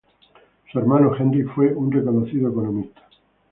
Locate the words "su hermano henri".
0.73-1.43